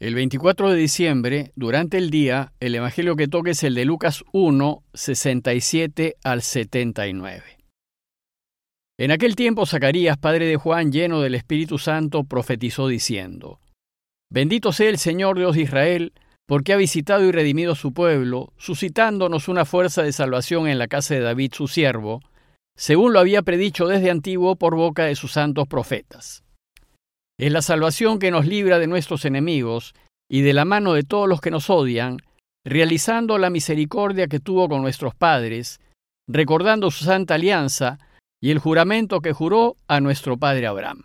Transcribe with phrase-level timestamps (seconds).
[0.00, 4.24] El 24 de diciembre, durante el día, el Evangelio que toque es el de Lucas
[4.32, 7.42] 1, 67 al 79.
[8.98, 13.60] En aquel tiempo Zacarías, padre de Juan, lleno del Espíritu Santo, profetizó diciendo,
[14.30, 16.14] Bendito sea el Señor Dios de Israel,
[16.46, 21.12] porque ha visitado y redimido su pueblo, suscitándonos una fuerza de salvación en la casa
[21.12, 22.22] de David su siervo,
[22.74, 26.42] según lo había predicho desde antiguo por boca de sus santos profetas.
[27.40, 29.94] Es la salvación que nos libra de nuestros enemigos
[30.30, 32.18] y de la mano de todos los que nos odian,
[32.66, 35.80] realizando la misericordia que tuvo con nuestros padres,
[36.28, 37.98] recordando su santa alianza
[38.42, 41.04] y el juramento que juró a nuestro padre Abraham,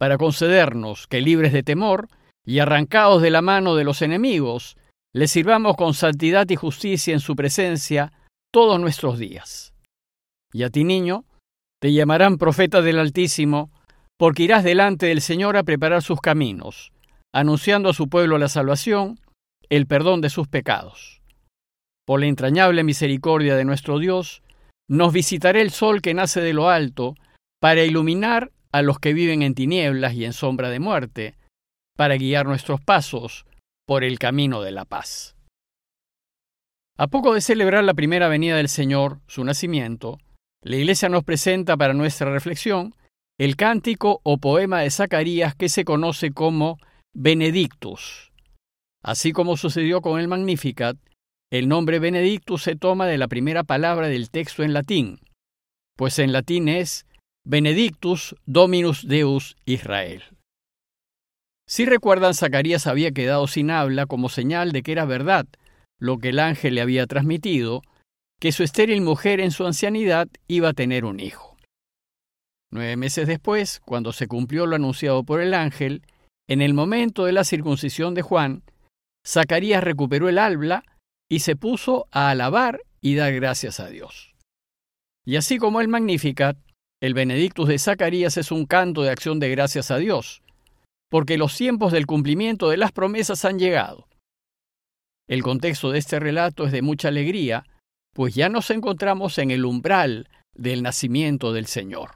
[0.00, 2.08] para concedernos que libres de temor
[2.44, 4.76] y arrancados de la mano de los enemigos,
[5.14, 8.12] le sirvamos con santidad y justicia en su presencia
[8.52, 9.74] todos nuestros días.
[10.52, 11.24] Y a ti, niño,
[11.80, 13.70] te llamarán profeta del Altísimo,
[14.18, 16.92] porque irás delante del Señor a preparar sus caminos,
[17.34, 19.20] anunciando a su pueblo la salvación,
[19.68, 21.20] el perdón de sus pecados.
[22.06, 24.42] Por la entrañable misericordia de nuestro Dios,
[24.88, 27.14] nos visitará el sol que nace de lo alto,
[27.60, 31.34] para iluminar a los que viven en tinieblas y en sombra de muerte,
[31.96, 33.46] para guiar nuestros pasos
[33.86, 35.36] por el camino de la paz.
[36.98, 40.18] A poco de celebrar la primera venida del Señor, su nacimiento,
[40.62, 42.94] la Iglesia nos presenta para nuestra reflexión
[43.38, 46.78] el cántico o poema de Zacarías que se conoce como
[47.14, 48.32] Benedictus.
[49.02, 50.96] Así como sucedió con el Magnificat,
[51.52, 55.20] el nombre Benedictus se toma de la primera palabra del texto en latín,
[55.96, 57.06] pues en latín es
[57.44, 60.24] Benedictus Dominus Deus Israel.
[61.68, 65.46] Si recuerdan, Zacarías había quedado sin habla como señal de que era verdad
[65.98, 67.82] lo que el ángel le había transmitido,
[68.40, 71.55] que su estéril mujer en su ancianidad iba a tener un hijo.
[72.70, 76.02] Nueve meses después, cuando se cumplió lo anunciado por el ángel,
[76.48, 78.62] en el momento de la circuncisión de Juan,
[79.26, 80.84] Zacarías recuperó el habla
[81.28, 84.34] y se puso a alabar y dar gracias a Dios.
[85.24, 86.56] Y así como el Magnificat,
[87.02, 90.42] el Benedictus de Zacarías es un canto de acción de gracias a Dios,
[91.10, 94.08] porque los tiempos del cumplimiento de las promesas han llegado.
[95.28, 97.64] El contexto de este relato es de mucha alegría,
[98.14, 102.12] pues ya nos encontramos en el umbral del nacimiento del Señor.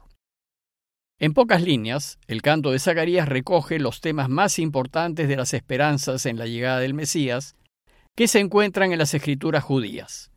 [1.21, 6.25] En pocas líneas, el canto de Zacarías recoge los temas más importantes de las esperanzas
[6.25, 7.55] en la llegada del Mesías
[8.17, 10.31] que se encuentran en las escrituras judías.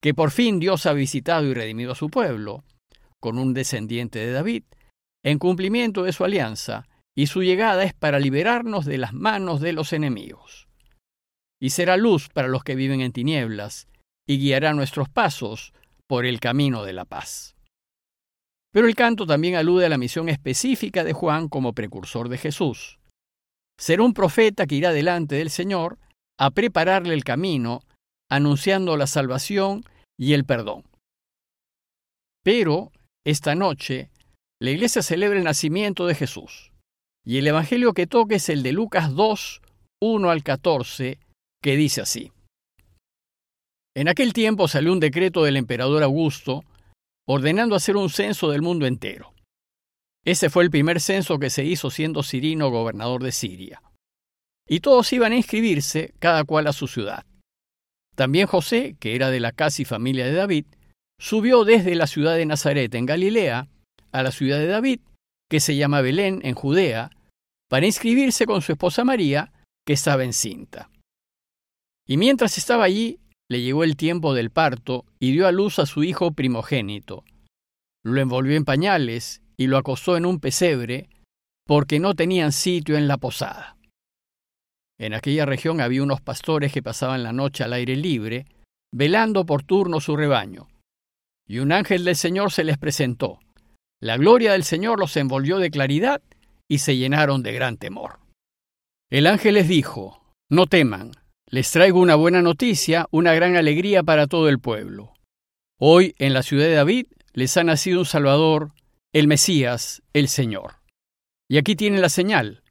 [0.00, 2.62] Que por fin Dios ha visitado y redimido a su pueblo,
[3.18, 4.62] con un descendiente de David,
[5.24, 6.86] en cumplimiento de su alianza,
[7.16, 10.68] y su llegada es para liberarnos de las manos de los enemigos.
[11.60, 13.88] Y será luz para los que viven en tinieblas,
[14.28, 15.72] y guiará nuestros pasos
[16.06, 17.57] por el camino de la paz.
[18.78, 23.00] Pero el canto también alude a la misión específica de Juan como precursor de Jesús.
[23.76, 25.98] Será un profeta que irá delante del Señor
[26.38, 27.80] a prepararle el camino,
[28.30, 29.82] anunciando la salvación
[30.16, 30.84] y el perdón.
[32.44, 32.92] Pero,
[33.26, 34.10] esta noche,
[34.62, 36.70] la iglesia celebra el nacimiento de Jesús,
[37.26, 39.60] y el Evangelio que toca es el de Lucas 2,
[40.00, 41.18] 1 al 14,
[41.60, 42.30] que dice así.
[43.96, 46.62] En aquel tiempo salió un decreto del emperador Augusto
[47.28, 49.34] ordenando hacer un censo del mundo entero.
[50.24, 53.82] Ese fue el primer censo que se hizo siendo Cirino gobernador de Siria.
[54.66, 57.24] Y todos iban a inscribirse, cada cual a su ciudad.
[58.14, 60.64] También José, que era de la casi familia de David,
[61.20, 63.68] subió desde la ciudad de Nazaret en Galilea
[64.10, 65.00] a la ciudad de David,
[65.50, 67.10] que se llama Belén en Judea,
[67.68, 69.52] para inscribirse con su esposa María,
[69.86, 70.90] que estaba encinta.
[72.06, 75.86] Y mientras estaba allí, le llegó el tiempo del parto y dio a luz a
[75.86, 77.24] su hijo primogénito.
[78.04, 81.08] Lo envolvió en pañales y lo acostó en un pesebre
[81.66, 83.76] porque no tenían sitio en la posada.
[84.98, 88.46] En aquella región había unos pastores que pasaban la noche al aire libre,
[88.92, 90.68] velando por turno su rebaño.
[91.46, 93.38] Y un ángel del Señor se les presentó.
[94.00, 96.22] La gloria del Señor los envolvió de claridad
[96.68, 98.18] y se llenaron de gran temor.
[99.10, 101.12] El ángel les dijo, No teman,
[101.50, 105.14] les traigo una buena noticia, una gran alegría para todo el pueblo.
[105.78, 108.72] Hoy en la ciudad de David les ha nacido un Salvador,
[109.14, 110.76] el Mesías, el Señor.
[111.48, 112.62] Y aquí tienen la señal.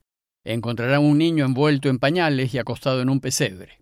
[0.45, 3.81] Encontrarán un niño envuelto en pañales y acostado en un pesebre.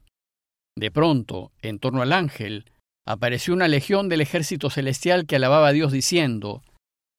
[0.78, 2.72] De pronto, en torno al ángel,
[3.06, 6.64] apareció una legión del ejército celestial que alababa a Dios diciendo,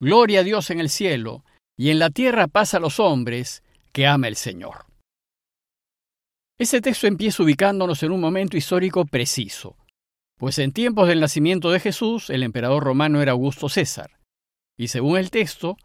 [0.00, 1.44] Gloria a Dios en el cielo,
[1.78, 3.62] y en la tierra paz a los hombres
[3.92, 4.85] que ama el Señor.
[6.58, 9.76] Ese texto empieza ubicándonos en un momento histórico preciso,
[10.38, 14.18] pues en tiempos del nacimiento de Jesús el emperador romano era Augusto César,
[14.78, 15.76] y según el texto,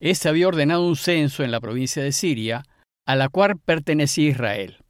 [0.00, 2.64] éste había ordenado un censo en la provincia de Siria
[3.06, 4.84] a la cual pertenecía Israel.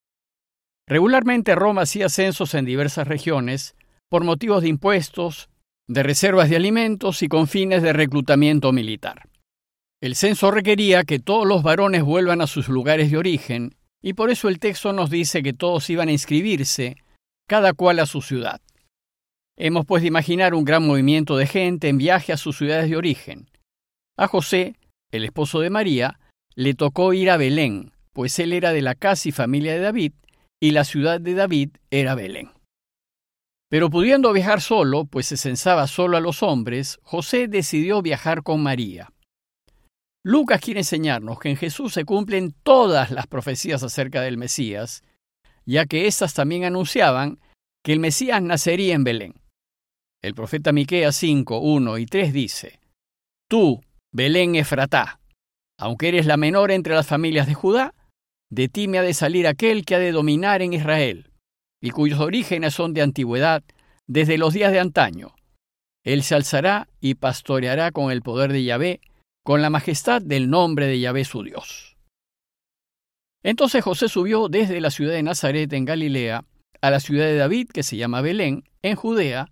[0.87, 3.77] Regularmente Roma hacía censos en diversas regiones
[4.11, 5.49] por motivos de impuestos,
[5.89, 9.29] de reservas de alimentos y con fines de reclutamiento militar.
[10.03, 14.31] El censo requería que todos los varones vuelvan a sus lugares de origen, y por
[14.31, 16.97] eso el texto nos dice que todos iban a inscribirse,
[17.49, 18.61] cada cual a su ciudad.
[19.57, 22.97] Hemos pues de imaginar un gran movimiento de gente en viaje a sus ciudades de
[22.97, 23.51] origen.
[24.17, 24.77] A José,
[25.11, 26.19] el esposo de María,
[26.55, 30.13] le tocó ir a Belén, pues él era de la casa y familia de David,
[30.61, 32.51] y la ciudad de David era Belén.
[33.71, 38.63] Pero pudiendo viajar solo, pues se censaba solo a los hombres, José decidió viajar con
[38.63, 39.13] María.
[40.23, 45.03] Lucas quiere enseñarnos que en Jesús se cumplen todas las profecías acerca del Mesías,
[45.65, 47.39] ya que éstas también anunciaban
[47.83, 49.35] que el Mesías nacería en Belén.
[50.23, 52.81] El profeta Miqueas 5, 1 y 3 dice:
[53.49, 53.81] Tú,
[54.13, 55.21] Belén Efratá,
[55.79, 57.95] aunque eres la menor entre las familias de Judá,
[58.51, 61.31] de ti me ha de salir aquel que ha de dominar en Israel,
[61.81, 63.63] y cuyos orígenes son de antigüedad,
[64.07, 65.35] desde los días de antaño.
[66.05, 69.01] Él se alzará y pastoreará con el poder de Yahvé,
[69.45, 71.97] con la majestad del nombre de Yahvé su Dios.
[73.43, 76.45] Entonces José subió desde la ciudad de Nazaret en Galilea
[76.83, 79.51] a la ciudad de David, que se llama Belén, en Judea,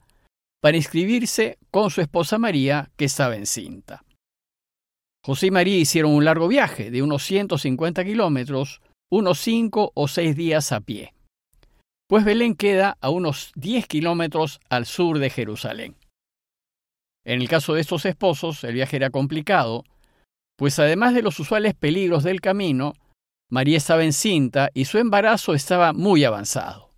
[0.60, 4.04] para inscribirse con su esposa María, que estaba encinta.
[5.24, 8.80] José y María hicieron un largo viaje de unos 150 kilómetros
[9.10, 11.14] unos cinco o seis días a pie,
[12.08, 15.96] pues Belén queda a unos 10 kilómetros al sur de Jerusalén.
[17.28, 19.84] En el caso de estos esposos, el viaje era complicado,
[20.56, 22.94] pues además de los usuales peligros del camino,
[23.50, 26.94] María estaba encinta y su embarazo estaba muy avanzado.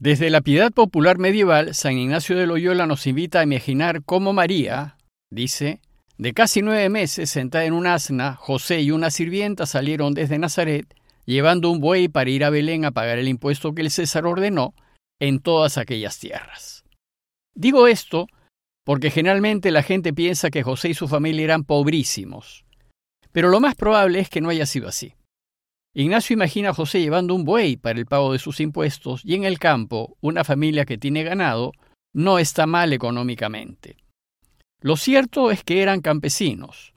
[0.00, 4.96] Desde la piedad popular medieval, San Ignacio de Loyola nos invita a imaginar cómo María,
[5.30, 5.82] dice,
[6.16, 10.94] de casi nueve meses sentada en un asna, José y una sirvienta salieron desde Nazaret
[11.26, 14.72] llevando un buey para ir a Belén a pagar el impuesto que el César ordenó
[15.20, 16.84] en todas aquellas tierras.
[17.54, 18.28] Digo esto
[18.84, 22.64] porque generalmente la gente piensa que José y su familia eran pobrísimos,
[23.32, 25.14] pero lo más probable es que no haya sido así.
[25.94, 29.44] Ignacio imagina a José llevando un buey para el pago de sus impuestos y en
[29.44, 31.72] el campo una familia que tiene ganado
[32.14, 33.96] no está mal económicamente.
[34.80, 36.94] Lo cierto es que eran campesinos,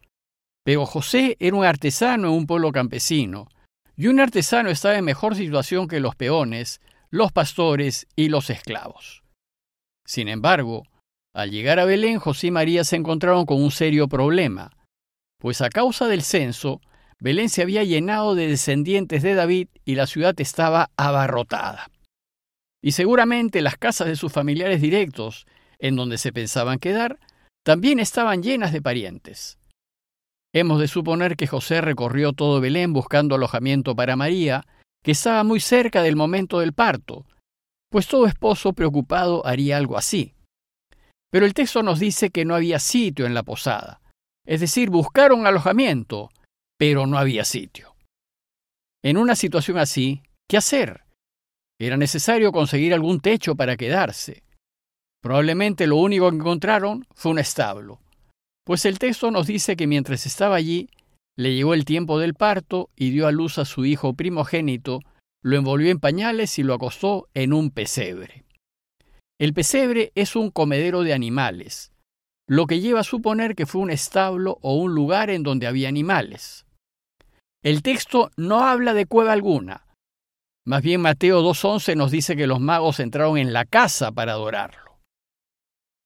[0.63, 3.47] pero José era un artesano en un pueblo campesino,
[3.95, 6.81] y un artesano estaba en mejor situación que los peones,
[7.11, 9.23] los pastores y los esclavos.
[10.05, 10.83] Sin embargo,
[11.35, 14.71] al llegar a Belén, José y María se encontraron con un serio problema,
[15.37, 16.79] pues a causa del censo,
[17.19, 21.91] Belén se había llenado de descendientes de David y la ciudad estaba abarrotada.
[22.81, 25.45] Y seguramente las casas de sus familiares directos,
[25.77, 27.19] en donde se pensaban quedar,
[27.65, 29.57] también estaban llenas de parientes.
[30.53, 34.65] Hemos de suponer que José recorrió todo Belén buscando alojamiento para María,
[35.03, 37.25] que estaba muy cerca del momento del parto,
[37.89, 40.34] pues todo esposo preocupado haría algo así.
[41.35, 43.99] Pero el texto nos dice que no había sitio en la posada,
[44.47, 46.29] es decir, buscaron alojamiento,
[46.79, 47.93] pero no había sitio.
[49.03, 51.03] En una situación así, ¿qué hacer?
[51.77, 54.43] Era necesario conseguir algún techo para quedarse.
[55.21, 57.99] Probablemente lo único que encontraron fue un establo.
[58.65, 60.89] Pues el texto nos dice que mientras estaba allí,
[61.35, 65.01] le llegó el tiempo del parto y dio a luz a su hijo primogénito,
[65.43, 68.44] lo envolvió en pañales y lo acostó en un pesebre.
[69.37, 71.91] El pesebre es un comedero de animales,
[72.47, 75.89] lo que lleva a suponer que fue un establo o un lugar en donde había
[75.89, 76.65] animales.
[77.61, 79.87] El texto no habla de cueva alguna.
[80.65, 84.99] Más bien Mateo 2.11 nos dice que los magos entraron en la casa para adorarlo.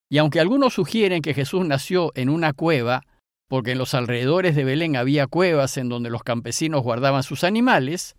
[0.10, 3.06] Y aunque algunos sugieren que Jesús nació en una cueva,
[3.48, 8.16] porque en los alrededores de Belén había cuevas en donde los campesinos guardaban sus animales,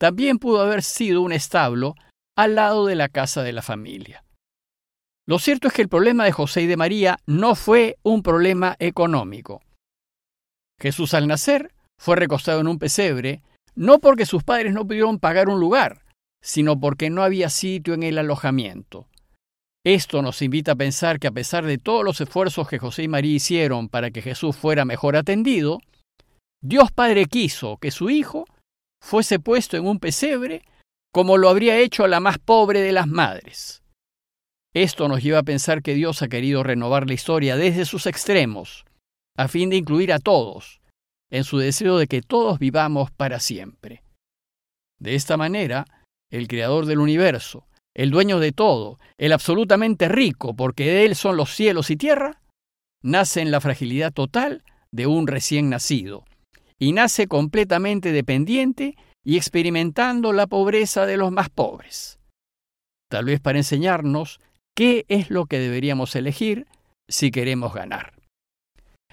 [0.00, 1.94] también pudo haber sido un establo
[2.36, 4.23] al lado de la casa de la familia.
[5.26, 8.76] Lo cierto es que el problema de José y de María no fue un problema
[8.78, 9.62] económico.
[10.78, 13.42] Jesús al nacer fue recostado en un pesebre,
[13.74, 16.04] no porque sus padres no pudieron pagar un lugar,
[16.42, 19.08] sino porque no había sitio en el alojamiento.
[19.86, 23.08] Esto nos invita a pensar que a pesar de todos los esfuerzos que José y
[23.08, 25.80] María hicieron para que Jesús fuera mejor atendido,
[26.62, 28.46] Dios Padre quiso que su Hijo
[29.02, 30.62] fuese puesto en un pesebre
[31.12, 33.83] como lo habría hecho a la más pobre de las madres.
[34.74, 38.84] Esto nos lleva a pensar que Dios ha querido renovar la historia desde sus extremos,
[39.36, 40.80] a fin de incluir a todos,
[41.30, 44.02] en su deseo de que todos vivamos para siempre.
[44.98, 45.84] De esta manera,
[46.28, 51.36] el Creador del universo, el dueño de todo, el absolutamente rico, porque de él son
[51.36, 52.40] los cielos y tierra,
[53.00, 56.24] nace en la fragilidad total de un recién nacido,
[56.80, 62.18] y nace completamente dependiente y experimentando la pobreza de los más pobres.
[63.08, 64.40] Tal vez para enseñarnos
[64.74, 66.66] qué es lo que deberíamos elegir
[67.08, 68.14] si queremos ganar.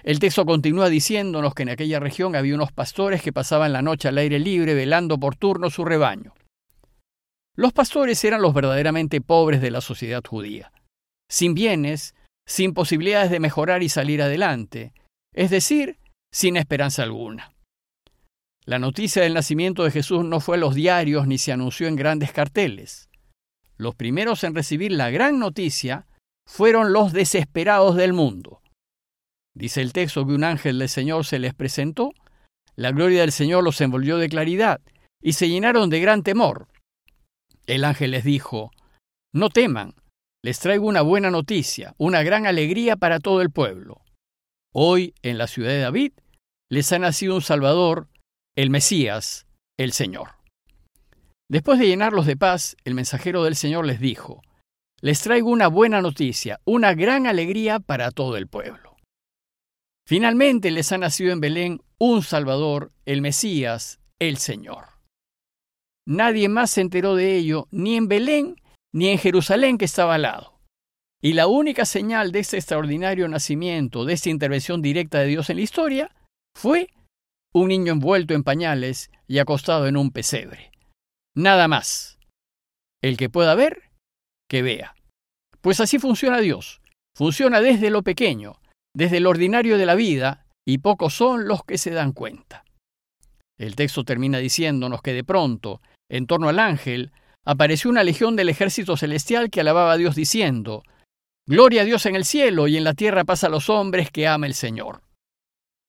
[0.02, 4.08] El texto continúa diciéndonos que en aquella región había unos pastores que pasaban la noche
[4.08, 6.34] al aire libre velando por turno su rebaño.
[7.54, 10.72] Los pastores eran los verdaderamente pobres de la sociedad judía,
[11.30, 12.14] sin bienes,
[12.46, 14.92] sin posibilidades de mejorar y salir adelante,
[15.34, 15.98] es decir,
[16.32, 17.52] sin esperanza alguna.
[18.64, 21.96] La noticia del nacimiento de Jesús no fue a los diarios ni se anunció en
[21.96, 23.08] grandes carteles.
[23.82, 26.06] Los primeros en recibir la gran noticia
[26.48, 28.62] fueron los desesperados del mundo.
[29.56, 32.12] Dice el texto que un ángel del Señor se les presentó,
[32.76, 34.80] la gloria del Señor los envolvió de claridad
[35.20, 36.68] y se llenaron de gran temor.
[37.66, 38.70] El ángel les dijo,
[39.34, 39.96] No teman,
[40.44, 44.00] les traigo una buena noticia, una gran alegría para todo el pueblo.
[44.72, 46.12] Hoy, en la ciudad de David,
[46.70, 48.06] les ha nacido un Salvador,
[48.54, 50.41] el Mesías, el Señor.
[51.52, 54.40] Después de llenarlos de paz, el mensajero del Señor les dijo,
[55.02, 58.96] Les traigo una buena noticia, una gran alegría para todo el pueblo.
[60.08, 64.86] Finalmente les ha nacido en Belén un Salvador, el Mesías, el Señor.
[66.06, 68.56] Nadie más se enteró de ello, ni en Belén,
[68.94, 70.58] ni en Jerusalén que estaba al lado.
[71.20, 75.56] Y la única señal de este extraordinario nacimiento, de esta intervención directa de Dios en
[75.56, 76.16] la historia,
[76.56, 76.88] fue
[77.52, 80.71] un niño envuelto en pañales y acostado en un pesebre.
[81.34, 82.18] Nada más.
[83.02, 83.90] El que pueda ver,
[84.48, 84.94] que vea.
[85.60, 86.80] Pues así funciona Dios.
[87.16, 88.60] Funciona desde lo pequeño,
[88.94, 92.64] desde el ordinario de la vida, y pocos son los que se dan cuenta.
[93.58, 97.12] El texto termina diciéndonos que de pronto, en torno al ángel,
[97.46, 100.82] apareció una legión del ejército celestial que alababa a Dios diciendo,
[101.48, 104.28] Gloria a Dios en el cielo y en la tierra pasa a los hombres que
[104.28, 105.02] ama el Señor.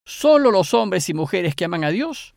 [0.06, 2.36] Solo los hombres y mujeres que aman a Dios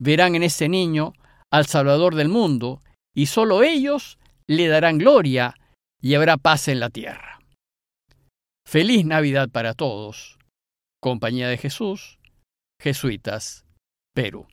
[0.00, 1.12] verán en este niño
[1.54, 2.80] al Salvador del mundo,
[3.14, 4.18] y solo ellos
[4.48, 5.54] le darán gloria
[6.00, 7.38] y habrá paz en la tierra.
[8.66, 10.36] Feliz Navidad para todos.
[11.00, 12.18] Compañía de Jesús,
[12.82, 13.64] Jesuitas,
[14.16, 14.48] Perú.